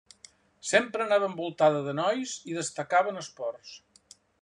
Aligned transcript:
Sempre 0.69 1.05
anava 1.05 1.29
envoltada 1.33 1.85
de 1.89 1.95
nois 2.01 2.35
i 2.53 2.59
destacava 2.59 3.15
en 3.15 3.23
esports. 3.23 3.81